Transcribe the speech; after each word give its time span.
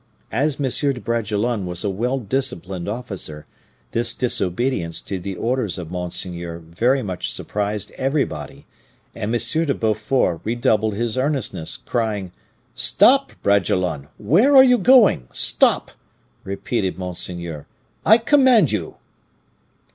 As 0.31 0.55
M. 0.59 0.65
de 0.67 0.99
Bragelonne 0.99 1.67
was 1.67 1.83
a 1.83 1.89
well 1.91 2.17
disciplined 2.17 2.89
officer, 2.89 3.45
this 3.91 4.15
disobedience 4.15 4.99
to 5.01 5.19
the 5.19 5.35
orders 5.35 5.77
of 5.77 5.91
monseigneur 5.91 6.57
very 6.57 7.03
much 7.03 7.31
surprised 7.31 7.91
everybody, 7.97 8.65
and 9.13 9.25
M. 9.35 9.39
de 9.65 9.73
Beaufort 9.75 10.41
redoubled 10.43 10.95
his 10.95 11.19
earnestness, 11.19 11.77
crying, 11.77 12.31
'Stop, 12.73 13.33
Bragelonne! 13.43 14.07
Where 14.17 14.55
are 14.55 14.63
you 14.63 14.79
going? 14.79 15.27
Stop,' 15.33 15.91
repeated 16.43 16.97
monseigneur, 16.97 17.67
'I 18.03 18.17
command 18.25 18.71
you! 18.71 18.95